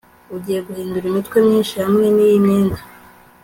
Ugiye 0.35 0.59
guhindura 0.67 1.05
imitwe 1.07 1.37
myinshi 1.47 1.75
hamwe 1.83 2.05
niyi 2.15 2.37
myenda 2.45 2.79